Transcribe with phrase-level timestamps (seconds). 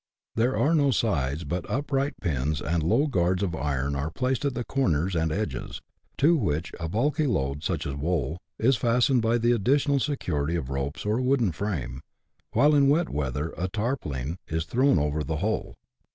[0.35, 4.55] There are no sides, but upright pins and low guards of iron are placed at
[4.55, 5.79] the corners and edges;
[6.17, 10.71] to which a bulky load, such as wool, is fastened by the additional security of
[10.71, 12.01] ropes or a wooden frame;
[12.53, 15.75] while in wet weather a tarpawling is thrown over the whole.